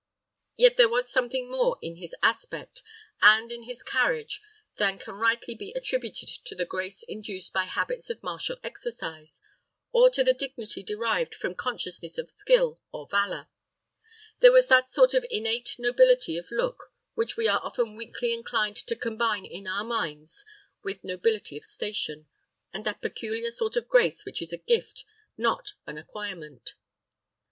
Yet 0.55 0.77
there 0.77 0.89
was 0.89 1.11
something 1.11 1.51
more 1.51 1.77
in 1.79 1.97
his 1.97 2.15
aspect 2.23 2.81
and 3.21 3.51
in 3.51 3.61
his 3.65 3.83
carriage 3.83 4.41
than 4.77 4.97
can 4.97 5.13
rightly 5.13 5.53
be 5.53 5.73
attributed 5.73 6.27
to 6.45 6.55
the 6.55 6.65
grace 6.65 7.03
induced 7.03 7.53
by 7.53 7.65
habits 7.65 8.09
of 8.09 8.23
martial 8.23 8.57
exercise, 8.63 9.41
or 9.91 10.09
to 10.09 10.23
the 10.23 10.33
dignity 10.33 10.81
derived 10.81 11.35
from 11.35 11.53
consciousness 11.53 12.17
of 12.17 12.31
skill 12.31 12.79
or 12.91 13.07
valour: 13.11 13.47
there 14.39 14.51
was 14.51 14.69
that 14.69 14.89
sort 14.89 15.13
of 15.13 15.23
innate 15.29 15.75
nobility 15.77 16.35
of 16.35 16.49
look 16.49 16.91
which 17.13 17.37
we 17.37 17.47
are 17.47 17.61
often 17.61 17.95
weakly 17.95 18.33
inclined 18.33 18.77
to 18.77 18.95
combine 18.95 19.45
in 19.45 19.67
our 19.67 19.83
minds 19.83 20.43
with 20.81 21.03
nobility 21.03 21.57
of 21.57 21.63
station, 21.63 22.27
and 22.73 22.85
that 22.85 23.01
peculiar 23.03 23.51
sort 23.51 23.75
of 23.75 23.87
grace 23.87 24.25
which 24.25 24.41
is 24.41 24.51
a 24.51 24.57
gift, 24.57 25.05
not 25.37 25.73
an 25.85 25.99
acquirement. 25.99 26.73